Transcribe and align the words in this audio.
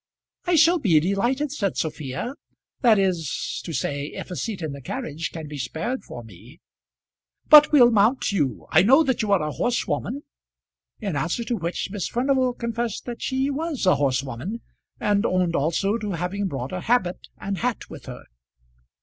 "I 0.47 0.55
shall 0.55 0.79
be 0.79 0.99
delighted," 0.99 1.51
said 1.51 1.77
Sophia, 1.77 2.33
"that 2.81 2.97
is 2.97 3.61
to 3.63 3.71
say 3.71 4.05
if 4.05 4.31
a 4.31 4.35
seat 4.35 4.63
in 4.63 4.71
the 4.73 4.81
carriage 4.81 5.31
can 5.31 5.47
be 5.47 5.59
spared 5.59 6.03
for 6.03 6.23
me." 6.23 6.59
"But 7.49 7.71
we'll 7.71 7.91
mount 7.91 8.31
you. 8.31 8.65
I 8.71 8.81
know 8.81 9.03
that 9.03 9.21
you 9.21 9.31
are 9.31 9.43
a 9.43 9.51
horsewoman." 9.51 10.23
In 10.99 11.15
answer 11.15 11.43
to 11.43 11.55
which 11.55 11.91
Miss 11.91 12.07
Furnival 12.07 12.53
confessed 12.53 13.05
that 13.05 13.21
she 13.21 13.51
was 13.51 13.85
a 13.85 13.97
horsewoman, 13.97 14.61
and 14.99 15.23
owned 15.23 15.55
also 15.55 15.99
to 15.99 16.13
having 16.13 16.47
brought 16.47 16.73
a 16.73 16.79
habit 16.81 17.27
and 17.37 17.59
hat 17.59 17.87
with 17.91 18.07
her. 18.07 18.23